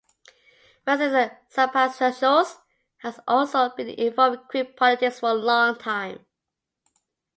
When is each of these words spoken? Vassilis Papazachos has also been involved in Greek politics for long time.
Vassilis 0.83 1.29
Papazachos 1.55 2.57
has 3.03 3.19
also 3.27 3.69
been 3.69 3.89
involved 3.89 4.39
in 4.39 4.47
Greek 4.47 4.75
politics 4.75 5.19
for 5.19 5.31
long 5.33 5.77
time. 5.77 6.25